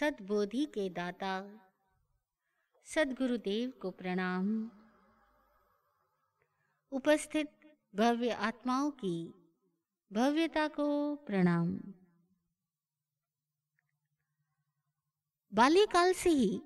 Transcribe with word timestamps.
सद्बोधि 0.00 0.66
के 0.66 0.88
दाता। 0.90 1.60
सदगुरुदेव 2.84 3.70
को 3.70 3.90
प्रणाम। 3.90 4.70
उपस्थित 6.92 7.50
भव्य 7.96 8.30
आत्माओं 8.30 8.90
की 8.90 9.34
भव्यता 10.12 10.68
को 10.68 11.16
प्रणाम। 11.16 11.80
बाल्यकाल 15.54 16.12
से 16.12 16.30
ही 16.30 16.62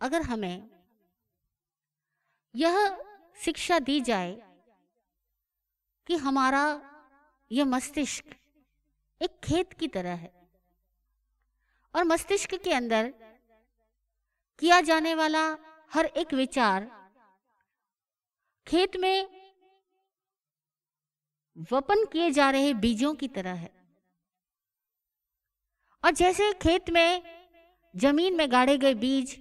अगर 0.00 0.22
हमें 0.22 0.70
यह 2.56 3.04
शिक्षा 3.44 3.78
दी 3.78 4.00
जाए 4.00 4.42
कि 6.06 6.16
हमारा 6.16 6.82
यह 7.52 7.64
मस्तिष्क 7.64 8.24
एक 9.22 9.40
खेत 9.44 9.72
की 9.72 9.88
तरह 9.88 10.14
है 10.14 10.37
और 11.94 12.04
मस्तिष्क 12.04 12.54
के 12.54 12.72
अंदर 12.72 13.12
किया 14.58 14.80
जाने 14.80 15.14
वाला 15.14 15.44
हर 15.92 16.06
एक 16.16 16.34
विचार 16.34 16.90
खेत 18.66 18.96
में 18.96 19.26
वपन 21.70 22.04
किए 22.04 22.30
जा 22.30 22.50
रहे 22.50 22.72
बीजों 22.76 23.14
की 23.14 23.28
तरह 23.28 23.54
है। 23.54 23.70
और 26.04 26.10
जैसे 26.12 26.52
खेत 26.62 26.90
में, 26.90 27.22
ज़मीन 27.94 28.36
में 28.36 28.50
गाड़े 28.52 28.76
गए 28.78 28.94
बीज 28.96 29.36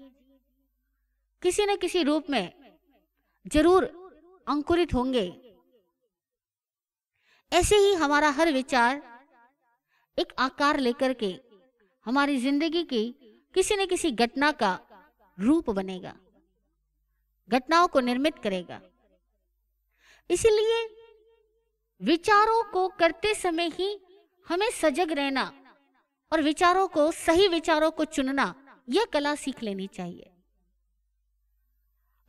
किसी 1.42 1.66
न 1.66 1.76
किसी 1.76 2.04
रूप 2.04 2.30
में 2.30 2.54
ज़रूर 3.46 3.84
अंकुरित 4.48 4.94
होंगे, 4.94 5.26
ऐसे 7.52 7.76
ही 7.78 7.94
हमारा 7.96 8.30
हर 8.30 8.52
विचार 8.52 9.02
एक 10.18 10.34
आकार 10.40 10.80
लेकर 10.80 11.14
के 11.14 11.32
हमारी 12.08 12.38
ज़िंदगी 12.38 12.84
की 12.84 13.04
किसी 13.56 13.76
न 13.76 13.86
किसी 13.86 14.12
घटना 14.14 14.52
का 14.54 14.80
रूप 15.38 15.70
बनेगा, 15.70 16.14
घटनाओं 17.50 17.88
को 17.88 18.00
निर्मित 18.00 18.38
करेगा। 18.44 18.80
इसलिए 20.30 20.86
विचारों 22.02 22.64
को 22.64 22.88
करते 23.00 23.34
समय 23.34 23.68
ही 23.70 23.90
हमें 24.48 24.70
सजग 24.72 25.12
रहना 25.12 25.52
और 26.32 26.42
विचारों 26.42 26.88
को, 26.88 27.12
सही 27.12 27.48
विचारों 27.48 27.92
को 27.92 28.06
चुनना, 28.06 28.54
यह 28.90 29.06
कला 29.14 29.36
सीख 29.36 29.64
लेनी 29.64 29.88
चाहिए। 29.90 30.32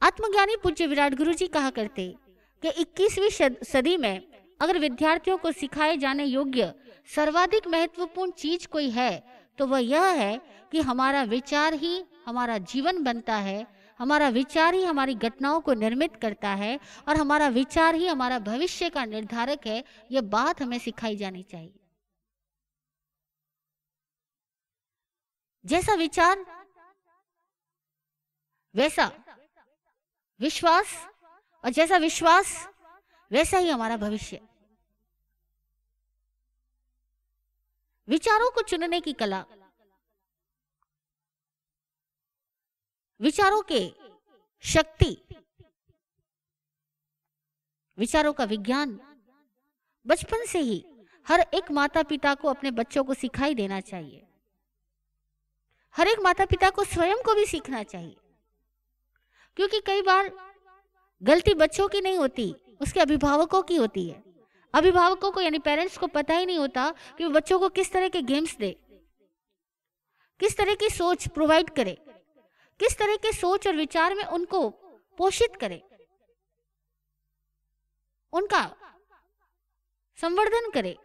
आत्मज्ञानी 0.02 0.56
पूज्य 0.56 0.86
विराट 0.86 1.14
गुरु 1.14 1.32
जी 1.34 1.46
कहा 1.48 1.70
करते 1.70 2.14
कि 2.62 2.68
21वीं 2.80 3.30
सदी 3.64 3.96
में 3.96 4.22
अगर 4.60 4.78
विद्यार्थियों 4.78 5.38
को 5.38 5.52
सिखाए 5.54 5.96
जाने 5.96 6.24
योग्य 6.24 6.72
सर्वाधिक 7.08 7.66
महत्वपूर्ण 7.68 8.30
चीज़ 8.32 8.66
कोई 8.68 8.90
है 8.90 9.37
तो 9.58 9.66
वह 9.66 9.78
यह 9.78 10.04
है 10.04 10.36
कि 10.72 10.80
हमारा 10.80 11.22
विचार 11.22 11.74
ही 11.74 12.04
हमारा 12.26 12.58
जीवन 12.58 13.02
बनता 13.04 13.36
है, 13.36 13.66
हमारा 14.00 14.28
विचार 14.28 14.74
ही 14.74 14.84
हमारी 14.84 15.14
घटनाओं 15.14 15.60
को 15.60 15.72
निर्मित 15.74 16.16
करता 16.16 16.48
है 16.48 16.78
और 17.08 17.16
हमारा 17.16 17.48
विचार 17.48 17.94
ही 17.94 18.06
हमारा 18.06 18.38
भविष्य 18.38 18.90
का 18.90 19.04
निर्धारक 19.04 19.66
है। 19.66 19.84
यह 20.10 20.20
बात 20.20 20.62
हमें 20.62 20.78
सिखाई 20.78 21.16
जानी 21.16 21.42
चाहिए। 21.42 21.74
जैसा 25.64 25.94
विचार, 25.94 26.44
वैसा 28.74 29.10
विश्वास 30.40 30.94
और 31.64 31.70
जैसा 31.70 31.96
विश्वास, 31.96 32.68
वैसा 33.30 33.58
ही 33.58 33.70
हमारा 33.70 33.96
भविष्य। 33.96 34.47
विचारों 38.08 38.50
को 38.50 38.62
चुनने 38.62 39.00
की 39.00 39.12
कला। 39.12 39.44
विचारों 43.20 43.62
के 43.62 43.92
शक्ति। 44.60 45.24
विचारों 47.98 48.32
का 48.32 48.44
विज्ञान। 48.44 48.90
बचपन 50.06 50.46
से 50.46 50.58
ही 50.58 50.86
हर 51.28 51.40
एक 51.40 51.70
माता 51.70 52.02
पिता 52.02 52.34
को 52.34 52.48
अपने 52.48 52.70
बच्चों 52.70 53.04
को 53.04 53.14
सिखाई 53.14 53.54
देना 53.54 53.80
चाहिए। 53.80 54.26
हर 55.96 56.08
एक 56.08 56.18
माता 56.18 56.44
पिता 56.44 56.70
को 56.70 56.84
स्वयं 56.84 57.16
को 57.16 57.34
भी 57.34 57.46
सीखना 57.46 57.82
चाहिए। 57.82 58.16
क्योंकि 59.56 59.80
कई 59.80 60.02
बार 60.02 60.54
गलती 61.22 61.54
बच्चों 61.54 61.88
की 61.88 62.00
नहीं 62.00 62.18
होती, 62.18 62.52
उसके 62.52 63.00
अभिभावकों 63.00 63.62
की 63.62 63.76
होती 63.76 64.08
है। 64.08 64.27
अभिभावकों 64.74 65.30
को, 65.32 65.40
यानी 65.40 65.58
पेरेंट्स 65.60 65.96
को 65.98 66.06
पता 66.08 66.34
ही 66.34 66.46
नहीं 66.46 66.58
होता 66.58 66.90
कि 67.18 67.28
बच्चों 67.28 67.58
को 67.60 67.68
किस 67.70 67.92
तरह 67.92 68.08
के 68.08 68.22
गेम्स 68.24 68.56
दे, 68.56 68.70
किस 70.40 70.56
तरह 70.56 70.74
की 70.74 70.88
सोच 70.90 71.28
प्रोवाइड 71.28 71.70
करे, 71.70 71.96
किस 72.80 72.98
तरह 72.98 73.16
के 73.16 73.32
सोच 73.32 73.66
और 73.66 73.76
विचार 73.76 74.14
में 74.14 74.24
उनको 74.24 74.68
पोषित 75.18 75.56
करे, 75.60 75.82
उनका 78.32 78.62
संवर्धन 80.18 80.70
करे। 80.70 80.96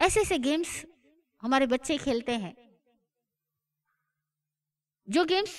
ऐसे 0.00 0.20
ऐसे 0.20 0.38
गेम्स 0.40 0.84
हमारे 1.42 1.66
बच्चे 1.66 1.96
खेलते 1.98 2.32
हैं, 2.34 2.54
जो 5.08 5.24
गेम्स 5.24 5.58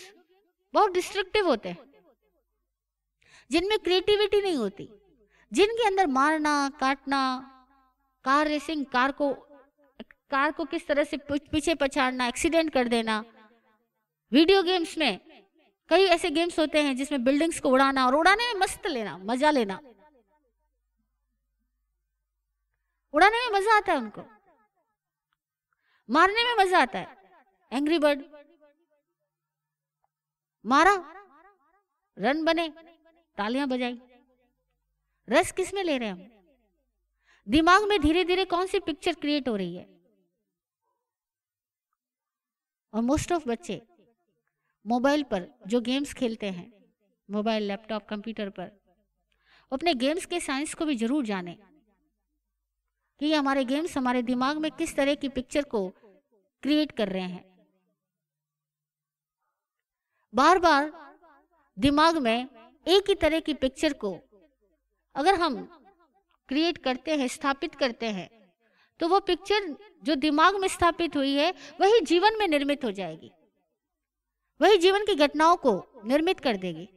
बहुत 0.73 0.91
डिस्ट्रक्टिव 0.91 1.47
होते 1.47 1.69
हैं। 1.69 1.93
जिनमें 3.49 3.77
क्रिएटिविटी 3.79 4.41
नहीं 4.41 4.57
होती, 4.57 4.89
जिनके 5.51 5.87
अंदर 5.87 6.07
मारना, 6.09 6.53
काटना, 6.79 7.21
कार 8.25 8.47
रेसिंग 8.47 8.85
कार 8.85 9.11
को 9.11 9.33
कार 10.31 10.51
को 10.51 10.65
किस 10.65 10.87
तरह 10.87 11.03
से 11.03 11.17
पीछे 11.29 11.73
पछाड़ना 11.75 12.27
एक्सीडेंट 12.27 12.71
कर 12.73 12.87
देना। 12.87 13.23
वीडियो 14.31 14.61
गेम्स 14.63 14.97
में 14.97 15.19
कई 15.89 16.05
ऐसे 16.07 16.29
गेम्स 16.31 16.57
होते 16.59 16.81
हैं 16.83 16.95
जिसमें 16.97 17.23
बिल्डिंग्स 17.23 17.59
को 17.59 17.69
उड़ाना 17.69 18.05
और 18.05 18.15
उड़ाने 18.15 18.47
में 18.47 18.59
मस्त 18.61 18.87
लेना, 18.87 19.17
मज़ा 19.19 19.51
लेना। 19.51 19.79
उड़ाने 23.13 23.39
में 23.39 23.59
मज़ा 23.59 23.75
आता 23.77 23.91
है 23.91 23.97
उनको। 23.97 24.23
मारने 26.09 26.43
में 26.43 26.53
मज़ा 26.57 26.81
आता 26.81 26.99
है। 26.99 27.07
एंग्री 27.71 27.99
बर्ड 27.99 28.23
मारा 30.65 30.93
रन 32.17 32.43
बने। 32.45 32.67
तालियाँ 33.37 33.67
बजाई। 33.67 33.99
रस 35.27 35.51
किसमें 35.51 35.83
ले 35.83 35.97
रहे 35.97 36.09
हम? 36.09 36.23
दिमाग 37.47 37.83
में 37.83 37.99
धीरे 38.01 38.23
धीरे 38.23 38.45
कौन 38.45 38.67
सी 38.67 38.79
पिक्चर 38.79 39.13
क्रिएट 39.13 39.47
हो 39.49 39.55
रही 39.55 39.75
है? 39.75 39.87
और 42.93 43.01
मोस्ट 43.01 43.31
ऑफ़ 43.31 43.47
बच्चे 43.47 43.81
मोबाइल 44.85 45.23
पर 45.23 45.47
जो 45.67 45.81
गेम्स 45.81 46.13
खेलते 46.13 46.49
हैं 46.49 46.71
मोबाइल 47.29 47.63
लैपटॉप 47.63 48.07
कंप्यूटर 48.09 48.49
पर, 48.49 48.71
अपने 49.71 49.93
गेम्स 49.93 50.25
के 50.25 50.39
साइंस 50.39 50.73
को 50.73 50.85
भी 50.85 50.95
ज़रूर 50.95 51.25
जाने 51.25 51.57
कि 53.21 53.33
हमारे 53.33 53.63
गेम्स 53.65 53.97
हमारे 53.97 54.21
दिमाग 54.21 54.57
में 54.57 54.71
किस 54.71 54.95
तरह 54.95 55.15
की 55.15 55.29
पिक्चर 55.29 55.63
को 55.63 55.87
क्रिएट 56.63 56.91
कर 56.91 57.09
रहे 57.09 57.23
हैं। 57.23 57.43
बार 60.33 60.59
बार 60.59 60.91
दिमाग 61.77 62.17
में 62.17 62.47
एक 62.85 63.09
ही 63.09 63.15
तरह 63.15 63.39
की 63.39 63.53
पिक्चर 63.53 63.93
को 63.93 64.11
अगर 65.15 65.35
हम 65.35 65.55
क्रिएट 66.49 66.77
करते 66.77 67.15
हैं, 67.15 67.27
स्थापित 67.27 67.75
करते 67.75 68.09
हैं 68.09 68.29
तो 68.99 69.07
वो 69.07 69.19
पिक्चर 69.19 69.75
जो 70.03 70.15
दिमाग 70.15 70.55
में 70.55 70.67
स्थापित 70.67 71.15
हुई 71.15 71.33
है, 71.35 71.53
वही 71.81 71.99
जीवन 72.01 72.37
में 72.39 72.47
निर्मित 72.47 72.83
हो 72.85 72.91
जाएगी। 72.91 73.31
वही 74.59 74.77
जीवन 74.77 75.05
की 75.05 75.15
घटनाओं 75.15 75.55
को 75.55 76.01
निर्मित 76.05 76.39
कर 76.39 76.57
देगी। 76.57 76.87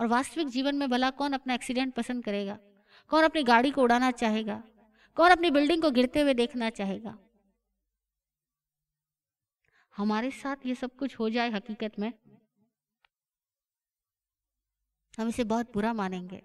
और 0.00 0.06
वास्तविक 0.06 0.48
जीवन 0.48 0.76
में 0.76 0.88
भला 0.90 1.10
कौन 1.10 1.32
अपना 1.32 1.54
एक्सीडेंट 1.54 1.94
पसंद 1.94 2.24
करेगा? 2.24 2.58
कौन 3.10 3.24
अपनी 3.24 3.42
गाड़ी 3.42 3.70
को 3.70 3.82
उड़ाना 3.82 4.10
चाहेगा? 4.10 4.62
कौन 5.16 5.30
अपनी 5.30 5.50
बिल्डिंग 5.50 5.82
को 5.82 5.90
गिरते 5.90 6.20
हुए 6.20 6.34
देखना 6.34 6.70
चाहेगा? 6.70 7.18
हमारे 9.96 10.30
साथ 10.30 10.66
ये 10.66 10.74
सब 10.74 10.96
कुछ 10.96 11.18
हो 11.18 11.28
जाए 11.30 11.50
हकीकत 11.50 11.98
में, 11.98 12.12
हम 15.18 15.28
इसे 15.28 15.44
बहुत 15.44 15.72
बुरा 15.74 15.92
मानेंगे। 15.92 16.42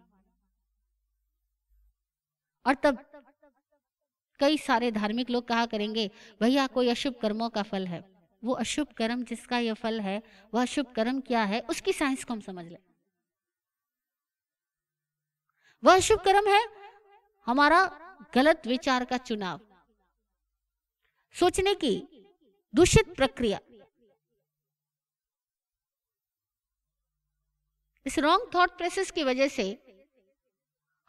और 2.66 2.76
तब 2.76 2.98
कई 4.40 4.58
सारे 4.58 4.92
धार्मिक 4.92 5.30
लोग 5.30 5.48
कहा 5.48 5.66
करेंगे, 5.66 6.10
भैया, 6.42 6.68
कोई 6.68 6.90
अशुभ 6.90 7.16
कर्मों 7.22 7.50
का 7.50 7.64
फल 7.64 7.88
है। 7.88 8.04
वो 8.44 8.54
अशुभ 8.54 8.94
कर्म 8.98 9.24
जिसका 9.24 9.58
यह 9.60 9.74
फल 9.74 10.00
है, 10.02 10.22
वह 10.54 10.62
अशुभ 10.62 10.94
कर्म 10.96 11.20
क्या 11.22 11.44
है, 11.44 11.60
उसकी 11.62 11.94
साइंस 11.94 12.24
को 12.24 12.34
हम 12.34 12.42
समझ 12.42 12.66
लें। 12.66 12.78
वह 15.84 15.96
अशुभ 15.96 16.20
कर्म 16.20 16.48
है 16.48 16.62
हमारा 17.48 17.86
गलत 18.34 18.68
विचार 18.68 19.06
का 19.06 19.18
चुनाव। 19.18 19.60
सोचने 21.36 21.74
की 21.76 21.94
दूषित 22.74 23.16
प्रक्रिया। 23.16 23.60
इस 28.06 28.18
रॉन्ग 28.20 28.50
थॉट 28.56 28.78
प्रोसेस 28.78 29.12
की 29.12 29.24
वजह 29.24 29.48
से 29.48 29.66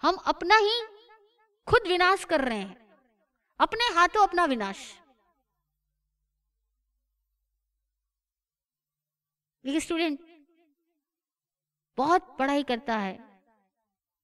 हम 0.03 0.17
अपना 0.27 0.57
ही 0.57 0.81
खुद 1.67 1.87
विनाश 1.89 2.25
कर 2.25 2.41
रहे 2.41 2.59
हैं। 2.59 2.81
अपने 3.61 3.85
हाथों 3.95 4.27
अपना 4.27 4.45
विनाश। 4.45 4.79
एक 9.65 9.83
स्टूडेंट 9.83 10.21
बहुत 11.99 12.37
पढ़ाई 12.39 12.63
करता 12.63 12.97
है, 12.99 13.17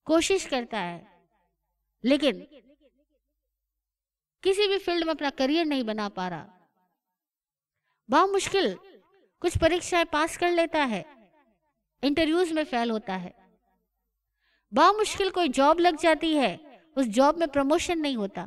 कोशिश 0.06 0.46
करता 0.46 0.78
है, 0.80 0.98
लेकिन 2.04 2.40
किसी 4.42 4.66
भी 4.68 4.78
फ़ील्ड 4.78 5.04
में 5.04 5.14
अपना 5.14 5.30
करियर 5.30 5.66
नहीं 5.66 5.84
बना 5.84 6.08
पा 6.08 6.28
रहा। 6.28 6.57
बहुत 8.10 8.30
मुश्किल 8.30 8.78
कुछ 9.40 9.58
परीक्षाएँ 9.58 10.04
पास 10.04 10.36
कर 10.36 10.50
लेता 10.50 10.84
है। 10.84 11.04
इंटरव्यूज़ 12.02 12.52
में 12.52 12.64
फेल 12.64 12.90
होता 12.90 13.16
है। 13.16 13.34
बहुत 14.74 14.96
मुश्किल 14.96 15.30
कोई 15.30 15.48
जॉब 15.48 15.80
लग 15.80 15.96
जाती 15.96 16.34
है। 16.34 16.82
उस 16.96 17.06
जॉब 17.06 17.38
में 17.38 17.48
प्रमोशन 17.48 17.98
नहीं 17.98 18.16
होता। 18.16 18.42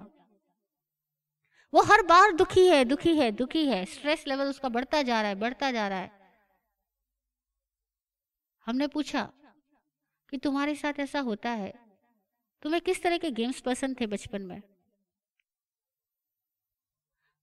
वो 1.74 1.82
हर 1.82 2.02
बार 2.02 2.32
दुखी 2.32 2.68
है 2.68 2.86
दुखी 2.86 3.18
है 3.18 3.32
दुखी 3.32 3.66
है। 3.66 3.86
स्ट्रेस 3.86 4.28
लेवल 4.28 4.48
उसका 4.48 4.70
बढ़ता 4.70 5.02
जा 5.02 5.22
रहा 5.22 5.30
है, 5.30 5.36
बढ़ता 5.36 5.72
जा 5.72 5.88
रहा 5.88 6.00
है। 6.00 6.12
हमने 8.66 8.88
पूछा 8.88 9.34
कि 10.30 10.38
तुम्हारे 10.38 10.76
साथ 10.76 10.94
ऐसा 11.00 11.20
होता 11.20 11.50
है? 11.50 11.74
तुम्हें 12.62 12.82
किस 12.82 13.04
तरह 13.04 13.18
के 13.18 13.32
गेम्स 13.32 13.62
पसंद 13.62 14.02
थे 14.02 14.08
बचपन 14.08 14.42
में? 14.42 14.62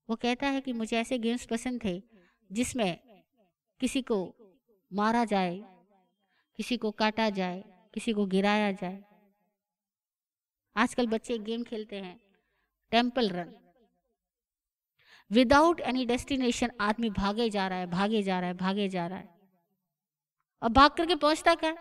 वो 0.09 0.17
कहता 0.17 0.47
है 0.47 0.61
कि 0.61 0.73
मुझे 0.73 0.97
ऐसे 0.97 1.19
गेम्स 1.19 1.47
पसंद 1.47 1.85
थे, 1.85 2.03
जिसमें 2.51 2.99
किसी 3.81 4.03
को 4.03 4.19
मारा 4.93 5.25
जाए, 5.25 5.57
किसी 6.59 6.77
को 6.77 6.91
काटा 6.91 7.31
जाए, 7.31 7.63
किसी 7.95 8.13
को 8.13 8.27
गिराया 8.27 8.73
जाए। 8.73 9.03
आजकल 10.77 11.07
बच्चे 11.07 11.39
गेम 11.39 11.63
खेलते 11.65 11.97
हैं 11.97 12.19
temple 12.93 13.29
run 13.29 13.55
without 15.31 15.81
any 15.81 16.05
destination 16.07 16.71
आदमी 16.81 17.11
भागे 17.11 17.49
जा 17.51 17.67
रहा 17.69 17.79
है, 17.79 17.87
भागे 17.87 18.23
जा 18.23 18.39
रहा 18.41 18.49
है, 18.49 18.57
भागे 18.57 18.89
जा 18.89 19.07
रहा 19.07 19.19
है। 19.19 19.29
अब 20.63 20.73
भाग 20.73 20.91
करके 20.91 21.15
पहुँचता 21.17 21.55
क्या? 21.55 21.75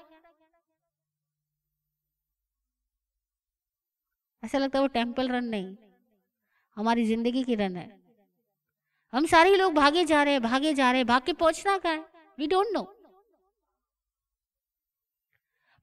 ऐसा 4.44 4.58
लगता 4.58 4.78
है 4.78 4.82
वो 4.82 4.88
टेंपल 4.88 5.30
रन 5.30 5.46
नहीं, 5.46 5.76
हमारी 6.78 7.06
ज़िंदगी 7.06 7.44
की 7.44 7.56
रन 7.56 7.78
है। 7.78 7.88
हम 9.14 9.26
सारे 9.26 9.56
लोग 9.56 9.74
भागे 9.74 10.04
जा 10.06 10.22
रहे 10.24 10.34
हैं, 10.34 10.42
भागे 10.42 10.74
जा 10.74 10.92
रहे 10.92 11.00
हैं। 11.00 11.08
भाग 11.08 11.22
के 11.22 11.34
पहुँचना 11.34 11.78
क्या 11.78 11.92
है? 11.92 12.06
वी 12.38 12.48
डोंट 12.48 12.68
नो 12.74 12.82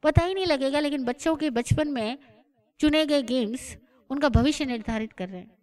पता 0.04 0.24
ही 0.24 0.34
नहीं 0.34 0.46
लगेगा, 0.46 0.80
लेकिन 0.80 1.04
बच्चों 1.04 1.34
के 1.36 1.50
बचपन 1.50 1.88
में 1.88 2.18
चुने 2.80 3.04
गए 3.06 3.22
गेम्स 3.22 3.76
उनका 4.10 4.28
भविष्य 4.28 4.64
निर्धारित 4.64 5.12
कर 5.12 5.28
रहे 5.28 5.40
हैं। 5.40 5.56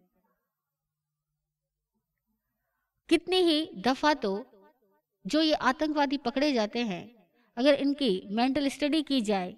कितनी 3.09 3.37
ही 3.37 3.69
दफ़ा 3.77 4.13
तो 4.15 4.31
जो 5.25 5.41
ये 5.41 5.53
आतंकवादी 5.53 6.17
पकड़े 6.17 6.51
जाते 6.53 6.79
हैं, 6.81 7.03
अगर 7.57 7.73
इनकी 7.75 8.27
मेंटल 8.31 8.67
स्टडी 8.69 9.01
की 9.03 9.21
जाए, 9.21 9.55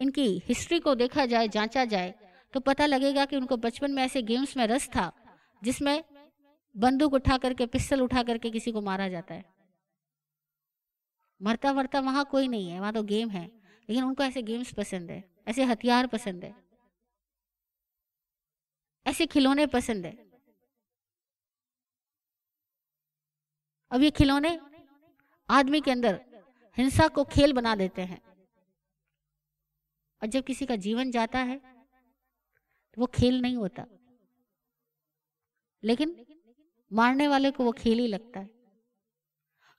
इनकी 0.00 0.26
हिस्ट्री 0.46 0.78
को 0.80 0.94
देखा 0.94 1.26
जाए, 1.26 1.48
जांचा 1.48 1.84
जाए 1.84 2.14
तो 2.54 2.60
पता 2.60 2.86
लगेगा 2.86 3.24
कि 3.24 3.36
उनको 3.36 3.56
बचपन 3.58 3.90
में 3.90 4.02
ऐसे 4.02 4.22
गेम्स 4.22 4.56
में 4.56 4.66
रस 4.66 4.88
था, 4.88 5.12
जिसमें 5.62 6.02
बंदूक 6.74 7.12
उठा 7.14 7.36
करके, 7.38 7.66
पिस्टल 7.66 8.00
उठा 8.00 8.22
करके 8.22 8.50
किसी 8.50 8.72
को 8.72 8.80
मारा 8.80 9.08
जाता 9.08 9.34
है। 9.34 9.44
मरता 11.40 11.72
मरता 11.72 12.00
वहाँ 12.00 12.24
कोई 12.24 12.48
नहीं 12.48 12.70
है, 12.70 12.80
वहाँ 12.80 12.92
तो 12.92 13.02
गेम 13.02 13.30
है। 13.30 13.46
लेकिन 13.88 14.04
उनको 14.04 14.22
ऐसे 14.22 14.42
गेम्स 14.42 14.72
पसंद 14.72 15.10
है, 15.10 15.22
ऐसे 15.48 15.64
हथियार 15.64 16.06
पसंद 16.06 16.44
है। 16.44 16.54
ऐसे 19.06 19.26
खिलौने 19.26 19.66
पसंद 19.66 20.06
है। 20.06 20.12
अब 23.90 24.02
ये 24.02 24.10
खिलौने 24.10 24.58
आदमी 25.48 25.80
के 25.80 25.90
अंदर 25.90 26.20
हिंसा 26.76 27.08
को 27.08 27.24
खेल 27.24 27.52
बना 27.52 27.74
देते 27.74 28.02
हैं। 28.02 28.20
और 30.22 30.28
जब 30.28 30.44
किसी 30.44 30.66
का 30.66 30.76
जीवन 30.76 31.10
जाता 31.10 31.38
है 31.38 31.58
तो 31.58 33.00
वो 33.00 33.06
खेल 33.06 33.40
नहीं 33.40 33.56
होता। 33.56 33.84
लेकिन 35.82 36.31
मारने 36.92 37.28
वाले 37.28 37.50
को 37.50 37.64
वो 37.64 37.72
खेल 37.72 37.98
ही 37.98 38.06
लगता 38.06 38.40
है। 38.40 38.46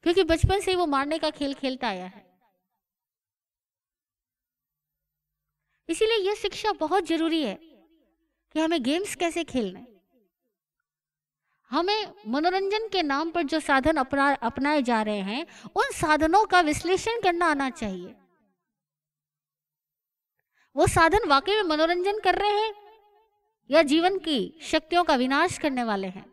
क्योंकि 0.04 0.24
बचपन 0.24 0.60
से 0.60 0.72
ही 0.72 0.78
वो 0.78 0.86
मारने 0.86 1.20
का 1.20 1.30
खेल 1.30 1.54
खेलता 1.54 1.88
आया 1.88 2.06
है। 2.06 2.34
इसीलिए 5.90 6.18
यह 6.18 6.36
शिक्षा 6.36 6.72
बहुत 6.72 7.06
ज़रूरी 7.06 7.44
है 7.44 7.56
कि 7.56 8.60
हमें 8.60 8.84
गेम्स 8.84 9.16
कैसे 9.16 9.44
खेलने 9.44 9.86
हमें 11.70 12.14
मनोरंजन 12.28 12.88
के 12.88 13.02
नाम 13.02 13.32
पर 13.32 13.44
जो 13.44 13.60
साधन 13.60 13.98
अपना, 13.98 14.34
अपनाए 14.34 14.82
जा 14.82 15.02
रहे 15.02 15.20
हैं, 15.20 15.48
उन 15.76 15.92
साधनों 15.92 16.46
का 16.46 16.62
विश्लेषण 16.62 17.22
करना 17.22 17.46
आना 17.46 17.70
चाहिए। 17.70 18.16
वो 20.76 20.88
साधन 20.88 21.30
वाकई 21.30 21.56
में 21.56 21.64
मनोरंजन 21.64 22.20
कर 22.20 22.36
रहे 22.36 22.50
हैं 22.50 22.74
या 23.72 23.82
जीवन 23.82 24.20
की 24.20 24.60
शक्तियों 24.62 25.04
का 25.04 25.16
विनाश 25.16 25.58
करने 25.58 25.84
वाले 25.84 26.08
हैं? 26.08 26.33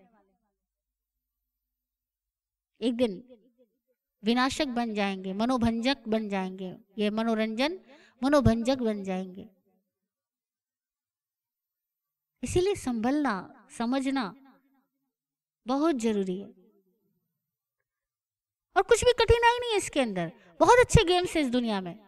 एक 2.81 2.97
दिन 2.97 3.23
विनाशक 4.25 4.67
बन 4.67 4.94
जाएँगे, 4.94 5.32
मनोभंजक 5.32 5.99
बन 6.09 6.29
जाएँगे, 6.29 6.77
ये 6.99 7.11
मनोरंजन 7.11 7.81
मनोभंजक 8.23 8.79
बन 8.79 9.05
जाएँगे। 9.05 9.49
इसीलिए 12.43 12.75
संभलना, 12.75 13.67
समझना 13.79 14.35
बहुत 15.67 15.94
ज़रूरी 15.94 16.38
है। 16.38 16.47
और 18.77 18.82
कुछ 18.82 19.05
भी 19.05 19.12
कठिनाई 19.12 19.59
नहीं 19.59 19.71
है 19.71 19.77
इसके 19.77 20.00
अंदर। 20.00 20.32
बहुत 20.61 20.79
अच्छे 20.79 21.05
गेम्स 21.05 21.37
है 21.37 21.43
इस 21.43 21.50
दुनिया 21.50 21.81
में। 21.81 21.99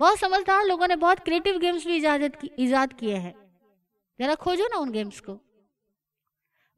बहुत 0.00 0.18
समझदार 0.18 0.64
लोगों 0.64 0.88
ने 0.88 0.96
बहुत 0.96 1.18
क्रिएटिव 1.18 1.58
गेम्स 1.58 1.86
भी 1.86 1.96
इजाज़त 1.96 2.36
की, 2.36 2.46
इजाद 2.46 2.92
किए 2.92 3.16
हैं। 3.16 3.34
जरा 4.20 4.34
खोजो 4.34 4.66
ना 4.66 4.76
उन 4.76 4.90
गेम्स 4.90 5.20
को। 5.20 5.40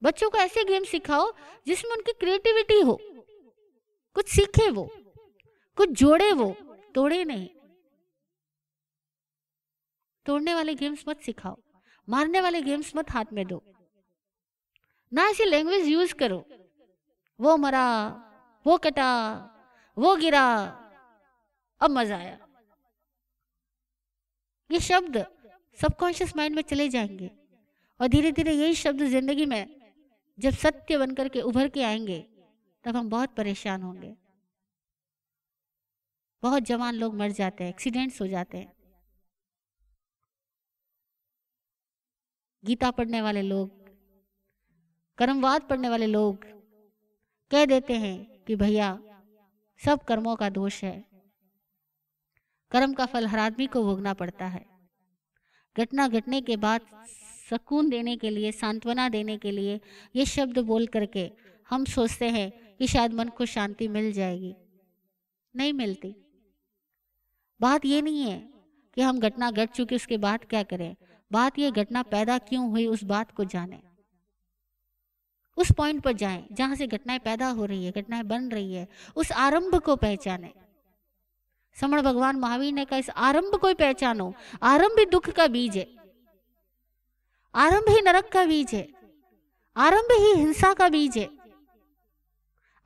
बच्चों 0.03 0.31
को 0.31 0.39
ऐसे 0.39 0.65
गेम 0.65 0.85
सिखाओ 0.85 1.33
जिसमें 1.67 1.93
उनकी 1.93 2.13
क्रिएटिविटी 2.13 2.81
हो। 2.81 2.99
कुछ 4.17 4.29
सीखे 4.29 4.71
वो, 4.71 4.91
कुछ 5.77 5.89
जोड़े 5.91 6.33
वो, 6.33 6.57
तोड़े 6.95 7.25
नहीं। 7.25 7.49
तोड़ने 10.27 10.55
वाले 10.55 10.75
गेम्स 10.75 11.05
मत 11.09 11.21
सिखाओ, 11.21 11.57
मारने 12.09 12.41
वाले 12.41 12.63
गेम्स 12.63 12.93
मत 12.97 13.11
हाथ 13.11 13.25
में 13.33 13.47
दो। 13.47 13.63
ना 15.13 15.29
ऐसी 15.29 15.45
लैंग्वेज 15.45 15.87
यूज़ 15.87 16.15
करो। 16.15 16.45
वो 17.41 17.57
मरा, 17.57 17.89
वो 18.67 18.77
कटा, 18.79 19.11
वो 19.97 20.17
गिरा, 20.17 20.45
अब 21.81 21.91
मज़ा 21.91 22.17
आया। 22.17 22.39
ये 24.71 24.81
शब्द 24.81 25.27
सबकॉन्शियस 25.79 26.37
माइंड 26.37 26.57
में 26.57 26.63
चले 26.63 26.89
जाएँगे 26.89 27.31
और 28.01 28.09
धीरे 28.09 28.33
धीरे 28.33 28.53
यही 28.53 28.75
शब्द 28.75 29.03
ज़िंदगी 29.03 29.47
में 29.47 29.78
जब 30.39 30.51
सत्य 30.51 30.99
बनकर 30.99 31.29
के 31.29 31.41
उभर 31.41 31.69
के 31.69 31.83
आएँगे, 31.83 32.29
तब 32.85 32.97
हम 32.97 33.09
बहुत 33.09 33.35
परेशान 33.35 33.83
होंगे। 33.83 34.17
बहुत 36.43 36.63
जवान 36.63 36.95
लोग 36.95 37.15
मर 37.15 37.31
जाते 37.31 37.65
हैं, 37.65 37.71
एक्सीडेंट्स 37.71 38.21
हो 38.21 38.27
जाते 38.27 38.59
हैं। 38.59 38.73
गीता 42.65 42.91
पढ़ने 42.91 43.23
वाले 43.23 43.43
लोग, 43.43 43.89
कर्मवाद 45.19 45.63
पढ़ने 45.63 45.89
वाले 45.89 46.07
लोग 46.07 46.45
कह 47.51 47.67
देते 47.67 47.93
हैं 47.93 48.45
कि 48.45 48.57
भैया, 48.57 48.99
सब 49.85 50.05
कर्मों 50.05 50.37
का 50.37 50.49
दोष 50.49 50.85
है। 50.85 51.05
कर्म 52.71 52.95
का 52.95 53.07
फल 53.07 53.27
हर 53.27 53.39
आदमी 53.39 53.67
को 53.67 53.83
भोगना 53.83 54.15
पड़ता 54.15 54.47
है। 54.47 54.67
घटना 55.77 56.09
घटने 56.09 56.41
के 56.41 56.57
बाद 56.57 56.81
सुकून 57.51 57.89
देने 57.89 58.17
के 58.17 58.31
लिए, 58.31 58.53
सांत्वना 58.53 59.09
देने 59.09 59.39
के 59.39 59.51
लिए 59.51 59.81
ये 60.17 60.25
शब्द 60.25 60.59
बोल 60.59 60.87
करके 60.87 61.31
हम 61.71 61.85
सोचते 61.85 62.29
हैं 62.29 62.77
कि 62.77 62.87
शायद 62.87 63.13
मन 63.13 63.29
को 63.29 63.47
शांति 63.47 63.89
मिल 63.89 64.13
जाएगी। 64.13 64.55
नहीं 65.57 65.73
मिलती। 65.73 66.15
बात 67.61 67.85
ये 67.85 68.03
नहीं 68.03 68.23
है 68.23 68.49
कि 68.95 69.01
हम 69.01 69.21
घटना 69.21 69.51
घट 69.51 69.59
गट 69.59 69.71
चुके, 69.71 69.95
उसके 69.95 70.17
बाद 70.17 70.45
क्या 70.45 70.63
करें। 70.63 70.97
बात 71.33 71.59
ये 71.59 71.71
घटना 71.71 72.03
पैदा 72.03 72.39
क्यों 72.39 72.71
हुई, 72.71 72.87
उस 72.87 73.05
बात 73.05 73.33
को 73.33 73.45
जाने। 73.45 73.81
उस 75.57 75.73
पॉइंट 75.73 76.03
पर 76.03 76.13
जाएँ, 76.13 76.47
जहाँ 76.53 76.75
से 76.75 76.87
घटनाएँ 76.87 77.19
पैदा 77.19 77.49
हो 77.49 77.65
रही 77.65 77.85
है, 77.85 77.93
घटनाएँ 77.93 78.23
बन 78.23 78.49
रही 78.49 78.75
है, 78.75 78.89
उस 79.17 79.33
आरंभ 79.33 79.77
को 79.77 79.97
पहचाने। 79.97 80.53
समण 81.81 82.03
भगवान 82.03 82.37
महावीर 82.37 82.73
ने 82.73 82.85
कहा, 82.85 82.99
इस 82.99 83.11
आरंभ 83.11 83.55
को 83.55 83.75
पहचानो। 83.75 84.35
आरंभ 84.63 85.09
दुख 85.11 85.31
का 85.31 85.47
बीज 85.47 85.77
है। 85.77 85.98
आरंभ 87.55 87.89
ही 87.89 88.01
नरक 88.03 88.29
का 88.33 88.45
बीज 88.45 88.75
है। 88.75 88.87
आरंभ 89.77 90.13
ही 90.13 90.33
हिंसा 90.35 90.73
का 90.75 90.89
बीज 90.89 91.19
है। 91.19 91.29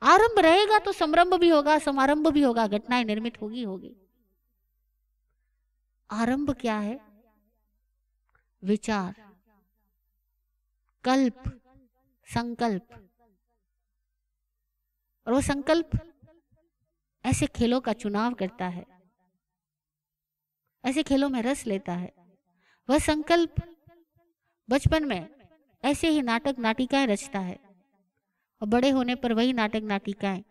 आरंभ 0.01 0.39
रहेगा 0.39 0.79
तो 0.79 0.91
समरंभ 0.91 1.33
भी 1.33 1.49
होगा, 1.49 1.77
समारंभ 1.79 2.27
भी 2.27 2.41
होगा, 2.41 2.67
घटनाएँ 2.67 3.03
निर्मित 3.03 3.41
होगी 3.41 3.63
होगी। 3.63 3.95
आरंभ 6.09 6.51
क्या 6.51 6.77
है? 6.77 6.99
विचार, 8.63 9.13
कल्प, 11.03 11.43
संकल्प। 12.27 12.99
और 15.27 15.33
वो 15.33 15.41
संकल्प 15.41 15.89
ऐसे 17.25 17.47
खेलों 17.47 17.79
का 17.81 17.93
चुनाव 17.93 18.33
करता 18.33 18.67
है, 18.67 18.85
ऐसे 20.83 21.03
खेलों 21.03 21.29
में 21.29 21.41
रस 21.41 21.65
लेता 21.67 21.93
है। 21.93 22.11
वह 22.89 22.99
संकल्प 22.99 23.55
बचपन 24.69 25.05
में 25.05 25.27
ऐसे 25.83 26.09
ही 26.09 26.21
नाटक 26.21 26.59
नाटिकाएँ 26.59 27.07
रचता 27.07 27.39
है। 27.39 27.57
और 28.61 28.67
बड़े 28.67 28.89
होने 28.89 29.15
पर 29.15 29.33
वही 29.33 29.53
नाटक 29.53 29.81
नाटिकाएँ 29.83 30.43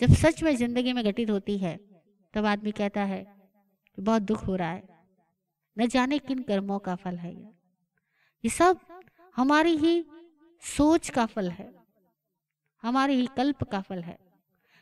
जब 0.00 0.14
सच 0.14 0.42
में 0.42 0.54
ज़िंदगी 0.56 0.92
में 0.92 1.04
घटित 1.04 1.30
होती 1.30 1.56
है, 1.58 1.76
तब 2.34 2.46
आदमी 2.46 2.72
कहता 2.72 3.02
है 3.02 3.22
कि 3.98 4.02
बहुत 4.02 4.22
दुख 4.22 4.46
हो 4.46 4.56
रहा 4.56 4.70
है। 4.70 4.82
न 5.76 5.86
जाने 5.88 6.18
किन 6.20 6.42
कर्मों 6.42 6.78
का 6.78 6.94
फल 6.96 7.16
है 7.16 7.30
ये 7.30 7.52
ये 8.44 8.50
सब 8.50 8.80
हमारी 9.36 9.76
ही 9.76 10.04
सोच 10.62 11.08
का 11.10 11.26
फल 11.26 11.50
है, 11.50 11.70
हमारे 12.82 13.14
ही 13.14 13.28
कल्प 13.36 13.62
का 13.64 13.80
फल 13.80 14.02
है। 14.02 14.18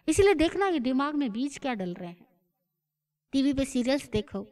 इसलिए 0.09 0.35
देखना 0.35 0.69
ये 0.69 0.79
दिमाग 0.81 1.15
में 1.15 1.31
बीज 1.33 1.59
क्या 1.59 1.75
डल 1.75 1.95
रहे 1.95 2.09
हैं। 2.09 2.27
टीवी 3.33 3.53
पे 3.53 3.65
सीरियल्स 3.65 4.09
देखो 4.11 4.47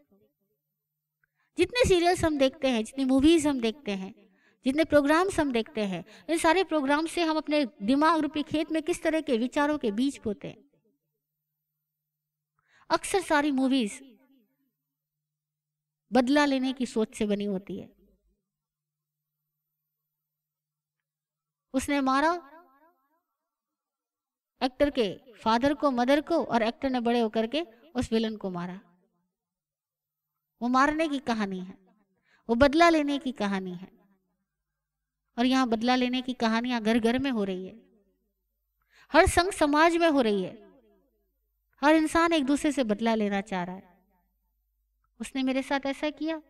जितने 1.58 1.88
सीरियल्स 1.88 2.24
हम 2.24 2.38
देखते 2.38 2.68
हैं, 2.68 2.84
जितनी 2.84 3.04
मूवीज़ 3.04 3.48
हम 3.48 3.60
देखते 3.60 3.90
हैं, 3.90 4.14
जितने 4.64 4.84
प्रोग्राम्स 4.84 5.40
हम 5.40 5.52
देखते 5.52 5.80
हैं, 5.80 6.04
इन 6.30 6.38
सारे 6.38 6.64
प्रोग्राम 6.64 7.06
से 7.06 7.22
हम 7.22 7.36
अपने 7.36 7.66
दिमाग 7.82 8.20
रूपी 8.20 8.42
खेत 8.42 8.72
में 8.72 8.82
किस 8.82 9.02
तरह 9.02 9.20
के 9.20 9.38
विचारों 9.38 9.78
के 9.78 9.90
बीज 9.90 10.20
बोते 10.24 10.48
हैं? 10.48 10.70
अक्सर 12.90 13.20
सारी 13.20 13.50
मूवीज़ 13.50 14.00
बदला 16.12 16.44
लेने 16.44 16.72
की 16.72 16.86
सोच 16.86 17.14
से 17.14 17.26
बनी 17.26 17.44
होती 17.44 17.78
है। 17.78 17.88
उसने 21.74 22.00
मारा 22.00 22.32
एक्टर 24.62 24.90
के 24.90 25.34
फादर 25.34 25.74
को 25.74 25.90
मदर 25.90 26.20
को 26.20 26.44
और 26.44 26.62
एक्टर 26.62 26.90
ने 26.90 27.00
बड़े 27.00 27.20
होकर 27.20 27.46
के 27.46 27.60
उस 27.94 28.12
विलन 28.12 28.36
को 28.36 28.50
मारा। 28.50 28.80
वो 30.60 30.68
मारने 30.68 31.08
की 31.08 31.18
कहानी 31.18 31.58
है। 31.58 31.78
वो 32.48 32.54
बदला 32.54 32.88
लेने 32.88 33.18
की 33.18 33.32
कहानी 33.32 33.74
है। 33.74 33.88
और 35.36 35.46
यहाँ 35.46 35.68
बदला 35.68 35.96
लेने 35.96 36.22
की 36.22 36.32
कहानियाँ 36.32 36.80
घर 36.82 36.98
घर 36.98 37.18
में 37.18 37.30
हो 37.30 37.44
रही 37.44 37.66
है। 37.66 37.82
हर 39.12 39.26
संघ 39.26 39.52
समाज 39.52 39.96
में 39.96 40.08
हो 40.08 40.20
रही 40.20 40.42
है। 40.42 40.58
हर 41.82 41.94
इंसान 41.94 42.32
एक 42.32 42.44
दूसरे 42.44 42.72
से 42.72 42.84
बदला 42.84 43.14
लेना 43.14 43.40
चाह 43.40 43.64
रहा 43.64 43.76
है। 43.76 43.98
उसने 45.20 45.42
मेरे 45.42 45.62
साथ 45.62 45.86
ऐसा 45.86 46.10
किया। 46.10 46.42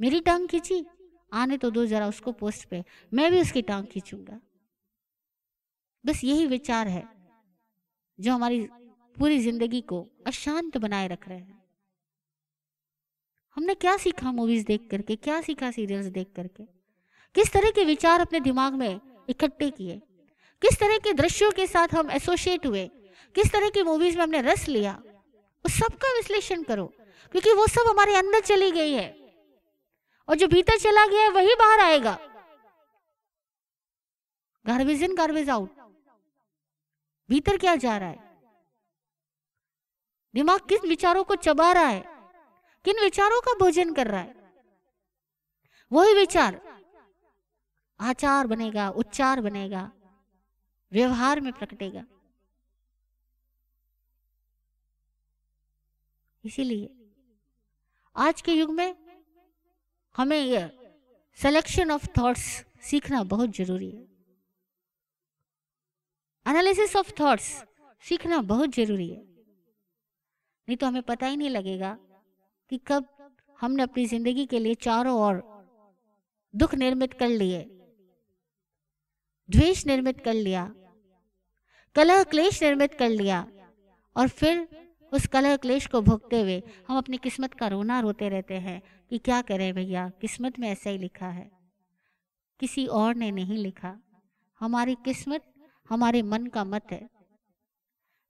मेरी 0.00 0.20
टांग 0.20 0.48
खींची। 0.48 0.84
आने 1.32 1.56
तो 1.56 1.70
दो 1.70 1.86
जरा 1.86 2.08
उसको 2.08 2.32
पोस्ट 2.32 2.68
पे। 2.68 2.84
मैं 3.14 3.30
भी 3.32 3.40
उसकी 3.40 3.62
टांग 3.62 3.86
खींचूँगा। 3.86 4.40
बस 6.06 6.24
यही 6.24 6.46
विचार 6.46 6.88
है 6.88 7.08
जो 8.18 8.32
हमारी 8.32 8.68
पूरी 9.16 9.38
ज़िंदगी 9.38 9.80
को 9.80 10.06
अशांत 10.26 10.76
बनाए 10.76 11.08
रख 11.08 11.28
रहे 11.28 11.38
हैं। 11.38 11.67
हमने 13.58 13.74
क्या 13.74 13.96
सीखा 13.96 14.32
मूवीज़ 14.32 14.64
देख 14.64 14.88
करके? 14.90 15.16
क्या 15.16 15.40
सीखा 15.40 15.70
सीरियल्स 15.70 16.06
देख 16.06 16.32
करके? 16.36 16.64
किस 17.34 17.52
तरह 17.52 17.70
के 17.70 17.84
विचार 17.84 18.20
अपने 18.20 18.40
दिमाग 18.40 18.72
में 18.72 19.00
इकट्ठे 19.28 19.70
किए? 19.70 19.96
किस 20.62 20.78
तरह 20.80 20.98
के 20.98 21.12
दृश्यों 21.12 21.50
के 21.52 21.66
साथ 21.66 21.94
हम 21.94 22.10
एसोसिएट 22.10 22.66
हुए? 22.66 22.86
किस 23.34 23.52
तरह 23.52 23.68
की 23.68 23.82
मूवीज़ 23.82 24.16
में 24.16 24.22
हमने 24.22 24.40
रस 24.40 24.68
लिया? 24.68 25.02
उस 25.64 25.72
सबका 25.72 26.08
विश्लेषण 26.16 26.62
करो, 26.62 26.86
क्योंकि 27.32 27.52
वो 27.52 27.66
सब 27.66 27.88
हमारे 27.88 28.14
अंदर 28.14 28.40
चली 28.40 28.70
गई 28.70 28.92
है। 28.92 29.08
और 30.28 30.36
जो 30.36 30.46
भीतर 30.46 30.78
चला 30.78 31.06
गया 31.06 31.22
है, 31.22 31.28
वही 31.28 31.54
बाहर 31.54 31.80
आएगा। 31.80 32.18
गार्बेज 34.66 35.02
इन 35.02 35.14
गार्बेज 35.14 35.50
आउट 35.50 35.70
भीतर 37.30 37.56
क्या 37.56 37.74
जा 37.76 37.96
रहा 37.98 38.08
है? 38.08 38.38
दिमाग 40.34 40.60
किस 40.60 40.84
विचारों 40.84 41.24
को 41.24 41.34
चबा 41.34 41.72
रहा 41.72 41.86
है? 41.86 42.17
किन 42.88 43.00
विचारों 43.00 43.40
का 43.40 43.52
भोजन 43.52 43.92
कर 43.92 44.06
रहा 44.06 44.20
है? 44.20 44.34
वही 45.92 46.14
विचार। 46.14 46.80
आचार 48.00 48.46
बनेगा, 48.46 48.90
उच्चार 48.90 49.40
बनेगा, 49.40 49.92
व्यवहार 50.92 51.40
में 51.40 51.52
प्रकटेगा। 51.52 52.04
इसीलिए 56.44 56.94
आज 58.16 58.42
के 58.42 58.52
युग 58.52 58.70
में 58.70 58.96
हमें 60.16 60.40
यह 60.40 60.70
सिलेक्शन 61.34 61.90
ऑफ़ 61.90 62.06
थॉट्स 62.18 62.64
सीखना 62.82 63.22
बहुत 63.22 63.50
ज़रूरी 63.50 63.90
है। 63.90 64.02
एनालिसिस 66.46 66.96
ऑफ़ 66.96 67.12
थॉट्स 67.20 67.64
सीखना 68.00 68.40
बहुत 68.40 68.70
ज़रूरी 68.70 69.10
है। 69.10 69.22
नहीं 70.68 70.76
तो 70.76 70.86
हमें 70.86 71.02
पता 71.02 71.26
ही 71.26 71.36
नहीं 71.36 71.50
लगेगा 71.50 71.98
कि 72.72 72.78
कब 72.86 73.06
हमने 73.58 73.82
अपनी 73.82 74.06
ज़िंदगी 74.06 74.46
के 74.46 74.58
लिए 74.58 74.74
चारों 74.74 75.16
ओर 75.18 75.42
दुख 76.54 76.74
निर्मित 76.74 77.12
कर 77.12 77.28
लिए, 77.28 77.62
द्वेष 79.48 79.86
निर्मित 79.86 80.20
कर 80.20 80.34
लिया, 80.34 80.64
कलह 81.96 82.22
क्लेश 82.24 82.62
निर्मित 82.62 82.94
कर 82.94 83.08
लिया 83.08 83.46
और 84.16 84.28
फिर 84.28 84.66
उस 85.12 85.26
कलह 85.26 85.56
क्लेश 85.56 85.86
को 85.86 86.00
भोगते 86.02 86.40
हुए 86.40 86.62
हम 86.88 86.96
अपनी 86.98 87.16
किस्मत 87.16 87.54
का 87.54 87.68
रोना 87.68 88.00
रोते 88.00 88.28
रहते 88.28 88.54
हैं 88.54 88.80
कि 89.10 89.18
क्या 89.18 89.40
करें 89.42 89.72
भैया, 89.74 90.08
किस्मत 90.20 90.58
में 90.58 90.68
ऐसा 90.68 90.90
ही 90.90 90.98
लिखा 90.98 91.28
है। 91.28 91.50
किसी 92.60 92.86
और 92.86 93.14
ने 93.14 93.30
नहीं 93.30 93.56
लिखा। 93.56 93.96
हमारी 94.60 94.94
किस्मत 95.04 95.44
हमारे 95.90 96.22
मन 96.22 96.46
का 96.46 96.64
मत 96.64 96.92
है। 96.92 97.06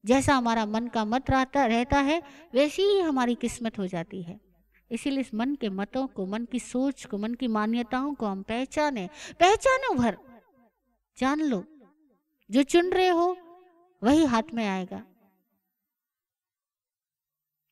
जैसा 0.05 0.35
हमारा 0.35 0.67
मन 0.67 0.89
का 0.89 1.05
मत 1.05 1.31
रहता 1.31 1.67
रहता 1.67 1.99
है, 1.99 2.23
वैसी 2.55 2.83
ही 2.83 3.01
हमारी 3.01 3.35
किस्मत 3.35 3.79
हो 3.79 3.87
जाती 3.87 4.23
है। 4.23 4.41
इसीलिए 4.91 5.21
इस 5.21 5.35
मन 5.35 5.55
के 5.55 5.69
मतों 5.69 6.07
को, 6.07 6.27
मन 6.27 6.45
की 6.45 6.61
सोच 6.61 7.05
को, 7.05 7.19
मन 7.19 7.35
की 7.35 7.47
मान्यताओं 7.47 8.15
को 8.15 8.27
हम 8.27 8.43
पहचाने, 8.43 9.09
पहचानो 9.41 9.95
भर। 9.95 10.19
जान 11.19 11.41
लो, 11.41 11.65
जो 12.51 12.63
चुन 12.63 12.93
रहे 12.93 13.09
हो, 13.09 13.37
वही 14.03 14.25
हाथ 14.25 14.43
में 14.55 14.69
आएगा। 14.69 15.07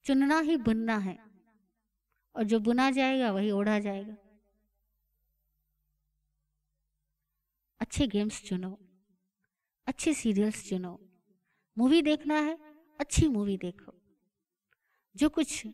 चुनना 0.04 0.40
ही 0.40 0.56
बुनना 0.56 0.98
है, 0.98 1.18
और 2.36 2.42
जो 2.42 2.60
बुना 2.60 2.90
जाएगा, 2.90 3.32
वही 3.32 3.50
ओढ़ा 3.50 3.78
जाएगा। 3.78 4.16
अच्छे 7.80 8.06
गेम्स 8.06 8.44
चुनो, 8.44 8.78
अच्छे 9.86 10.14
सीरियल्स 10.14 10.68
चुनो 10.68 11.05
मूवी 11.76 12.00
देखना 12.02 12.34
है, 12.34 12.56
अच्छी 13.00 13.28
मूवी 13.28 13.56
देखो। 13.56 13.92
जो 15.16 15.28
कुछ 15.28 15.66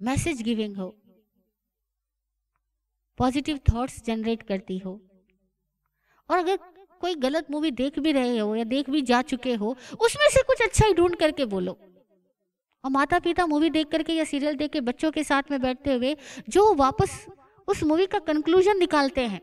मैसेज 0.00 0.42
गिविंग 0.42 0.76
हो, 0.76 0.88
पॉजिटिव 3.18 3.60
थॉट्स 3.72 4.02
जनरेट 4.04 4.42
करती 4.42 4.78
हो, 4.78 4.92
और 6.28 6.38
अगर 6.38 6.56
कोई 7.00 7.14
गलत 7.14 7.50
मूवी 7.50 7.70
देख 7.70 7.98
भी 7.98 8.12
रहे 8.12 8.38
हो 8.38 8.54
या 8.56 8.64
देख 8.64 8.90
भी 8.90 9.02
जा 9.02 9.20
चुके 9.22 9.54
हो, 9.54 9.76
उसमें 10.00 10.28
से 10.30 10.42
कुछ 10.42 10.62
अच्छा 10.62 10.86
ही 10.86 10.94
ढूंढ 10.94 11.14
करके 11.16 11.44
बोलो। 11.44 11.72
और 12.84 12.90
माता 12.90 13.18
पिता 13.18 13.46
मूवी 13.46 13.70
देख 13.70 13.88
करके 13.88 14.12
या 14.12 14.24
सीरियल 14.24 14.56
देख 14.56 14.72
के 14.72 14.80
बच्चों 14.80 15.10
के 15.10 15.24
साथ 15.24 15.50
में 15.50 15.60
बैठते 15.62 15.92
हुए 15.92 16.16
जो 16.48 16.74
वापस 16.74 17.24
उस 17.68 17.82
मूवी 17.82 18.06
का 18.06 18.18
कंक्लूजन 18.18 18.78
निकालते 18.78 19.26
हैं, 19.26 19.40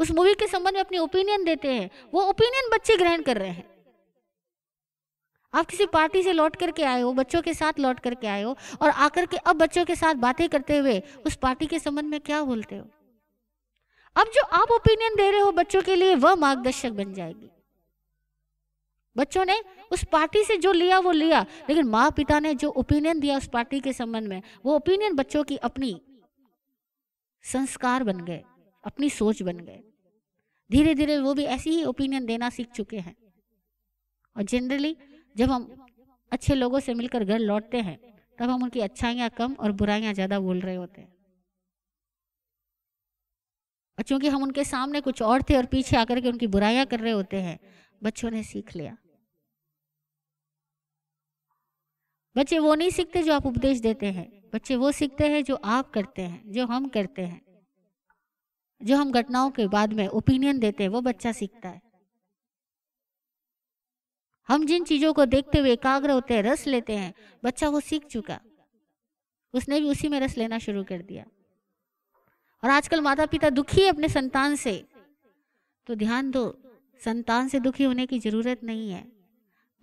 उस 0.00 0.10
मूवी 0.10 0.34
के 0.34 0.46
संबंध 0.46 0.74
में 0.74 0.80
अपनी 0.80 0.98
ओपिनियन 0.98 1.44
देते 1.44 1.72
हैं, 1.72 1.90
वो 2.14 2.22
ओपिनियन 2.22 2.70
बच्चे 2.72 2.96
ग्रहण 2.96 3.22
कर 3.22 3.38
रहे 3.38 3.50
हैं। 3.50 3.67
आप 5.54 5.66
किसी 5.66 5.86
पार्टी 5.86 6.22
से 6.22 6.32
लौट 6.32 6.56
करके 6.56 6.82
आए 6.82 7.00
हो, 7.00 7.12
बच्चों 7.12 7.42
के 7.42 7.54
साथ 7.54 7.72
लौट 7.78 8.00
करके 8.00 8.26
आए 8.26 8.42
हो 8.42 8.56
और 8.82 8.90
आकर 8.90 9.26
के 9.26 9.36
अब 9.36 9.56
बच्चों 9.56 9.84
के 9.84 9.96
साथ 9.96 10.14
बातें 10.14 10.48
करते 10.48 10.76
हुए 10.76 11.02
उस 11.26 11.36
पार्टी 11.36 11.66
के 11.66 11.78
संबंध 11.78 12.10
में 12.10 12.20
क्या 12.20 12.42
बोलते 12.42 12.76
हो? 12.76 12.88
अब 14.16 14.26
जो 14.26 14.42
आप 14.42 14.70
ओपिनियन 14.70 15.14
दे 15.14 15.30
रहे 15.30 15.40
हो 15.40 15.52
बच्चों 15.52 15.82
के 15.82 15.96
लिए, 15.96 16.14
वह 16.14 16.34
मार्गदर्शक 16.34 16.90
बन 16.90 17.14
जाएगी। 17.14 17.50
बच्चों 19.16 19.44
ने 19.44 19.64
उस 19.92 20.04
पार्टी 20.12 20.44
से 20.44 20.56
जो 20.56 20.72
लिया, 20.72 20.98
वो 20.98 21.10
लिया, 21.10 21.46
लेकिन 21.68 21.86
माँ 21.86 22.10
पिता 22.10 22.40
ने 22.40 22.54
जो 22.54 22.68
ओपिनियन 22.68 23.20
दिया 23.20 23.36
उस 23.36 23.48
पार्टी 23.48 23.80
के 23.80 23.92
संबंध 23.92 24.28
में, 24.28 24.42
वो 24.64 24.74
ओपिनियन 24.74 25.14
बच्चों 25.14 25.44
की 25.44 25.56
अपनी 25.56 26.02
संस्कार 27.42 28.04
बन 28.04 28.20
गए, 28.20 28.44
अपनी 28.84 29.10
सोच 29.10 29.42
बन 29.42 29.56
गए। 29.56 29.82
धीरे 30.72 30.94
धीरे 30.94 31.18
वो 31.18 31.34
भी 31.34 31.44
ऐसी 31.44 31.70
ही 31.70 31.84
ओपिनियन 31.84 32.26
देना 32.26 32.50
सीख 32.50 32.68
चुके 32.70 32.98
हैं। 32.98 33.16
और 34.36 34.42
जनरली 34.42 34.96
जब 35.38 35.50
हम 35.50 35.68
अच्छे 36.32 36.54
लोगों 36.54 36.80
से 36.80 36.94
मिलकर 36.94 37.24
घर 37.24 37.38
लौटते 37.38 37.80
हैं, 37.80 37.98
तब 38.38 38.50
हम 38.50 38.62
उनकी 38.62 38.80
अच्छाइयाँ 38.80 39.30
कम 39.30 39.54
और 39.54 39.72
बुराइयाँ 39.72 40.14
ज़्यादा 40.14 40.40
बोल 40.40 40.60
रहे 40.60 40.74
होते 40.74 41.00
हैं। 41.00 41.08
और 43.98 44.04
चूँकि 44.04 44.28
हम 44.28 44.42
उनके 44.42 44.64
सामने 44.64 45.00
कुछ 45.00 45.22
और 45.22 45.42
थे 45.42 45.56
और 45.56 45.66
पीछे 45.66 45.96
आकर 45.96 46.20
के 46.20 46.28
उनकी 46.28 46.46
बुराइयाँ 46.46 46.86
कर 46.86 47.00
रहे 47.00 47.12
होते 47.12 47.36
हैं, 47.36 47.58
बच्चों 48.02 48.30
ने 48.30 48.42
सीख 48.42 48.76
लिया। 48.76 48.96
बच्चे 52.36 52.58
वो 52.58 52.74
नहीं 52.74 52.90
सीखते 52.90 53.22
जो 53.22 53.34
आप 53.34 53.46
उपदेश 53.46 53.80
देते 53.80 54.06
हैं। 54.06 54.28
बच्चे 54.54 54.76
वो 54.76 54.92
सीखते 54.92 55.28
हैं 55.28 55.44
जो 55.44 55.54
आप 55.54 55.90
करते 55.90 56.22
हैं, 56.22 56.52
जो 56.52 56.66
हम 56.66 56.88
करते 56.88 57.22
हैं। 57.22 57.40
जो 58.80 58.96
हम 58.96 59.12
घटनाओं 59.12 59.50
के 59.50 59.66
बाद 59.66 59.92
में 59.92 60.06
ओपिनियन 60.08 60.58
देते 60.58 60.82
हैं, 60.82 60.90
वो 60.90 61.00
बच्चा 61.00 61.32
सीखता 61.32 61.68
है। 61.68 61.80
हम 64.48 64.66
जिन 64.66 64.84
चीज़ों 64.84 65.12
को 65.12 65.24
देखते 65.24 65.58
हुए 65.58 65.72
एकाग्र 65.72 66.10
होते 66.10 66.34
हैं, 66.34 66.42
रस 66.42 66.66
लेते 66.66 66.96
हैं, 66.96 67.14
बच्चा 67.44 67.68
वो 67.68 67.80
सीख 67.80 68.06
चुका। 68.06 68.40
उसने 69.54 69.80
भी 69.80 69.90
उसी 69.90 70.08
में 70.08 70.20
रस 70.20 70.36
लेना 70.36 70.58
शुरू 70.58 70.84
कर 70.84 71.02
दिया। 71.02 71.24
और 72.64 72.70
आजकल 72.70 73.00
माता 73.00 73.26
पिता 73.26 73.50
दुखी 73.50 73.80
है 73.80 73.88
अपने 73.88 74.08
संतान 74.08 74.56
से। 74.56 74.88
तो 75.86 75.94
ध्यान 75.94 76.30
दो, 76.30 76.58
संतान 77.04 77.48
से 77.48 77.60
दुखी 77.60 77.84
होने 77.84 78.06
की 78.06 78.18
ज़रूरत 78.18 78.64
नहीं 78.64 78.90
है। 78.90 79.12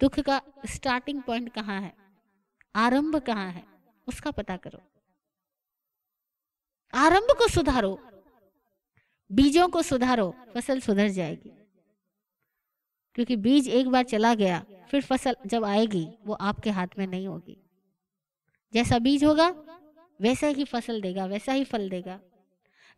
दुख 0.01 0.19
का 0.19 0.41
स्टार्टिंग 0.65 1.23
पॉइंट 1.23 1.53
कहाँ 1.53 1.81
है? 1.81 1.95
आरंभ 2.75 3.15
कहाँ 3.15 3.51
है? 3.51 3.65
उसका 4.07 4.31
पता 4.31 4.57
करो। 4.57 4.81
आरंभ 6.93 7.27
को 7.37 7.47
सुधारो। 7.47 7.99
बीजों 9.31 9.67
को 9.67 9.81
सुधारो, 9.81 10.35
फ़सल 10.53 10.79
सुधर 10.79 11.07
जाएगी। 11.07 11.64
क्योंकि 13.15 13.35
बीज 13.35 13.69
एक 13.69 13.87
बार 13.87 14.03
चला 14.03 14.33
गया, 14.33 14.65
फिर 14.89 15.01
फ़सल 15.01 15.35
जब 15.45 15.65
आएगी, 15.65 16.07
वो 16.25 16.33
आपके 16.33 16.69
हाथ 16.69 16.87
में 16.97 17.07
नहीं 17.07 17.27
होगी। 17.27 17.57
जैसा 18.73 18.99
बीज 18.99 19.23
होगा, 19.23 19.47
वैसा 20.21 20.47
ही 20.47 20.63
फ़सल 20.63 21.01
देगा, 21.01 21.25
वैसा 21.25 21.53
ही 21.53 21.63
फल 21.63 21.89
देगा। 21.89 22.19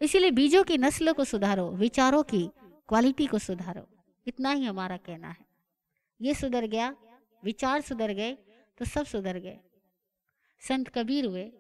इसीलिए 0.02 0.32
बीजों 0.32 0.64
की 0.64 0.78
नस्ल 0.78 1.14
को 1.14 1.24
सुधारो, 1.24 1.70
विचारों 1.70 2.24
की 2.24 2.50
क्वालिटी 2.88 3.28
को 3.28 3.40
सुधारो। 3.40 3.88
इतना 4.28 4.52
ही 4.52 4.66
हमारा 4.66 4.98
कहना 4.98 5.30
है। 5.30 5.46
ये 6.22 6.34
सुधर 6.34 6.66
गया, 6.66 6.96
विचार 7.44 7.82
सुधर 7.82 8.12
गए 8.12 8.34
तो 8.78 8.86
सब 8.86 9.06
सुधर 9.06 9.38
गए। 9.38 9.60
संत 10.62 10.90
कबीर 10.90 11.26
हुए। 11.26 11.52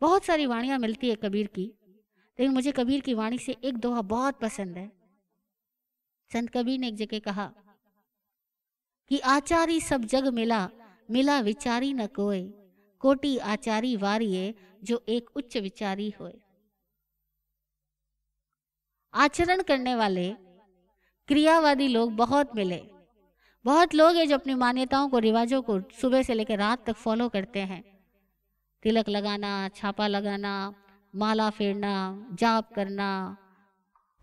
बहुत 0.00 0.24
सारी 0.24 0.46
वाणियाँ 0.46 0.78
मिलती 0.78 1.08
है 1.08 1.14
कबीर 1.14 1.46
की, 1.46 1.64
लेकिन 2.38 2.50
मुझे 2.50 2.72
कबीर 2.72 3.00
की 3.00 3.14
वाणी 3.14 3.38
से 3.38 3.56
एक 3.64 3.76
दोहा 3.76 4.02
बहुत 4.02 4.40
पसंद 4.40 4.76
है। 4.76 4.92
संत 6.34 6.50
कबीर 6.50 6.78
ने 6.78 6.88
एक 6.88 6.94
जगह 6.94 7.18
कहा 7.18 7.52
कि 9.08 9.18
आचारी 9.18 9.80
सब 9.80 10.04
जग 10.04 10.26
मिला 10.28 10.68
मिला 11.10 11.40
विचारी 11.40 11.94
न 11.94 12.06
कोई। 12.06 12.54
कोटि 12.98 13.38
आचारी 13.38 13.96
वारिये, 13.96 14.54
जो 14.84 15.04
एक 15.08 15.30
उच्च 15.36 15.56
विचारी 15.56 16.14
होए। 16.20 16.40
आचरण 19.14 19.62
करने 19.62 19.94
वाले, 19.94 20.30
क्रियावादी 21.28 21.88
लोग 21.88 22.12
बहुत 22.12 22.56
मिले। 22.56 22.82
बहुत 23.64 23.94
लोग 23.94 24.16
हैं 24.16 24.28
जो 24.28 24.34
अपनी 24.34 24.54
मान्यताओं 24.54 25.08
को, 25.08 25.18
रिवाजों 25.18 25.62
को 25.62 25.80
सुबह 25.80 26.22
से 26.22 26.34
लेकर 26.34 26.58
रात 26.58 26.86
तक 26.86 26.94
फॉलो 26.94 27.28
करते 27.28 27.58
हैं। 27.58 27.84
तिलक 28.82 29.08
लगाना, 29.08 29.68
छापा 29.68 30.06
लगाना, 30.06 30.74
माला 31.14 31.50
फेरना, 31.50 32.26
जाप 32.32 32.74
करना 32.74 33.36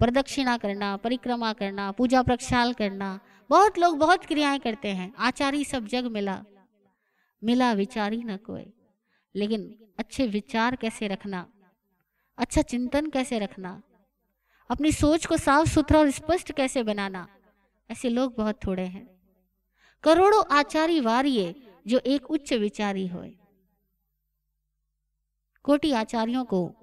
प्रदक्षिणा 0.01 0.57
करना, 0.57 0.97
परिक्रमा 0.97 1.53
करना, 1.53 1.91
पूजा 1.91 2.21
प्रक्षाल 2.21 2.73
करना। 2.73 3.19
बहुत 3.49 3.77
लोग 3.77 3.97
बहुत 3.97 4.25
क्रियाएँ 4.25 4.59
करते 4.59 4.87
हैं। 4.87 5.13
आचारी 5.13 5.65
सब 5.65 5.87
जग 5.87 6.05
मिला। 6.05 6.43
मिला 7.43 7.73
विचारी 7.73 8.23
न 8.23 8.37
कोई। 8.37 8.73
लेकिन 9.35 9.89
अच्छे 9.99 10.27
विचार 10.27 10.75
कैसे 10.75 11.07
रखना? 11.07 11.47
अच्छा 12.37 12.61
चिंतन 12.61 13.09
कैसे 13.09 13.39
रखना? 13.39 13.81
अपनी 14.69 14.91
सोच 14.91 15.25
को 15.25 15.37
साफ़ 15.37 15.69
सुथरा 15.69 15.99
और 15.99 16.11
स्पष्ट 16.11 16.51
कैसे 16.51 16.83
बनाना? 16.83 17.27
ऐसे 17.91 18.09
लोग 18.09 18.35
बहुत 18.37 18.59
थोड़े 18.65 18.85
हैं। 18.85 19.21
करोड़ों 20.03 20.43
आचारी 20.51 20.99
वारिये 20.99 21.73
जो 21.87 21.99
एक 21.99 22.31
उच्च 22.31 22.53
विचारी 22.53 23.07
हो 23.07 23.31
कोटि 25.63 25.91
आचार्यों 25.91 26.45
को 26.45 26.75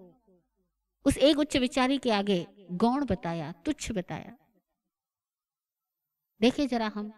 उस 1.04 1.16
एक 1.16 1.38
उच्च 1.38 1.56
विचारी 1.56 1.98
के 1.98 2.10
आगे 2.10 2.46
गौण 2.70 3.04
बताया, 3.04 3.52
तुच्छ 3.52 3.92
बताया। 3.92 4.36
देखिए 6.40 6.66
जरा 6.66 6.88
हम 6.88 7.12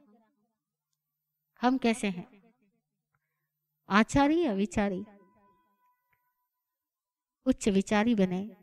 हम 1.61 1.79
कैसे 1.79 2.09
हैं? 2.09 2.55
आचारी 3.89 4.43
या 4.43 4.53
विचारी? 4.53 5.05
उच्च 7.47 7.69
विचारी 7.69 8.15
बने। 8.15 8.57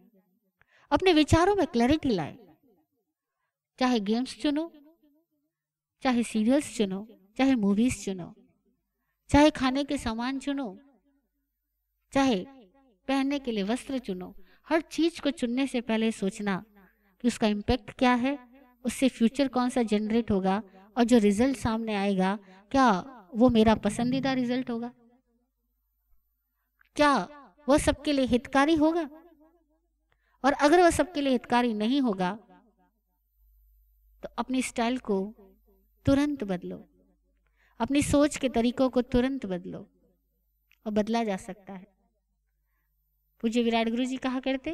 अपने 0.91 1.13
विचारों 1.13 1.55
में 1.55 1.67
क्लैरिटी 1.67 2.09
लाए। 2.09 2.37
चाहे 3.79 3.99
गेम्स 3.99 4.41
चुनो, 4.41 4.71
चाहे 6.01 6.23
सीरियल्स 6.23 6.77
चुनो, 6.77 7.07
चाहे 7.37 7.55
मूवीज़ 7.55 8.05
चुनो, 8.05 8.35
चाहे 9.29 9.51
खाने 9.51 9.83
के 9.83 9.97
सामान 9.97 10.39
चुनो, 10.39 10.79
चाहे 12.13 12.45
पहनने 13.07 13.39
के 13.39 13.51
लिए 13.51 13.63
वस्त्र 13.63 13.99
चुनो, 13.99 14.35
हर 14.69 14.81
चीज़ 14.81 15.21
को 15.21 15.31
चुनने 15.31 15.67
से 15.67 15.81
पहले 15.81 16.11
सोचना 16.11 16.65
कि 17.23 17.27
उसका 17.27 17.47
इम्पैक्ट 17.47 17.91
क्या 17.91 18.13
है, 18.15 18.37
उससे 18.85 19.09
फ्यूचर 19.09 19.47
कौन 19.47 19.69
सा 19.69 19.83
जनरेट 19.83 20.31
होगा 20.31 20.61
और 20.97 21.03
जो 21.03 21.17
रिज़ल्ट 21.19 21.57
सामने 21.57 21.95
आएगा, 21.95 22.37
क्या 22.71 22.89
वो 23.35 23.49
मेरा 23.49 23.75
पसंदीदा 23.77 24.33
रिज़ल्ट 24.33 24.69
होगा? 24.69 24.91
क्या 26.95 27.13
वह 27.67 27.77
सबके 27.77 28.13
लिए 28.13 28.25
हितकारी 28.25 28.75
होगा? 28.75 29.09
और 30.43 30.53
अगर 30.53 30.81
वह 30.81 30.89
सबके 30.89 31.21
लिए 31.21 31.31
हितकारी 31.33 31.73
नहीं 31.75 32.01
होगा 32.01 32.37
तो 34.23 34.29
अपनी 34.37 34.61
स्टाइल 34.61 34.97
को 34.99 35.17
तुरंत 36.05 36.43
बदलो। 36.43 36.77
अपनी 37.79 38.01
सोच 38.01 38.37
के 38.37 38.49
तरीकों 38.49 38.89
को 38.89 39.01
तुरंत 39.03 39.45
बदलो 39.45 39.79
और 40.85 40.91
बदला 40.91 41.23
जा 41.23 41.37
सकता 41.37 41.73
है। 41.73 41.87
पूज्य 43.43 43.63
विराट 43.63 43.89
गुरु 43.89 44.05
जी 44.05 44.17
कहा 44.17 44.39
करते, 44.39 44.71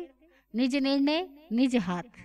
निज 0.54 0.76
निर्णय, 0.78 1.28
निज 1.52 1.76
हाथ। 1.78 2.20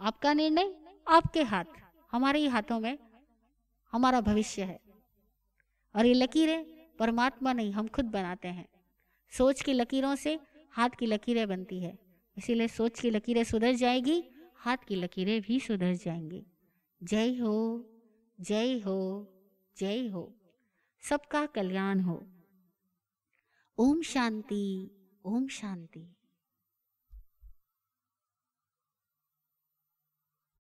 आपका 0.00 0.32
निर्णय, 0.32 0.76
आपके 1.08 1.42
हाथ। 1.42 1.64
हमारे 2.12 2.38
ही 2.38 2.46
हाथों 2.46 2.80
में 2.80 2.98
हमारा 3.92 4.20
भविष्य 4.20 4.62
है। 4.62 4.80
और 5.96 6.06
ये 6.06 6.14
लकीरें 6.14 6.88
परमात्मा 6.98 7.52
नहीं, 7.52 7.72
हम 7.72 7.88
खुद 7.88 8.04
बनाते 8.04 8.48
हैं। 8.48 8.68
सोच 9.30 9.62
की 9.62 9.72
लकीरों 9.72 10.14
से 10.14 10.40
हाथ 10.70 10.90
की 10.90 11.06
लकीरें 11.06 11.48
बनती 11.48 11.80
है। 11.80 11.98
इसीलिए 12.36 12.68
सोच 12.68 13.00
की 13.00 13.10
लकीरें 13.10 13.44
सुधर 13.44 13.72
जाएगी, 13.72 14.24
हाथ 14.56 14.76
की 14.88 14.94
लकीरें 14.96 15.40
भी 15.40 15.60
सुधर 15.60 15.94
जाएँगी। 15.94 16.46
जय 17.02 17.38
हो 17.38 17.86
जय 18.40 18.78
हो 18.78 19.32
जय 19.76 20.08
हो। 20.08 20.34
सबका 21.00 21.46
कल्याण 21.46 22.00
हो। 22.00 22.26
ओम 23.78 24.02
शांति 24.02 24.90
ओम 25.24 25.48
शांति। 25.48 26.16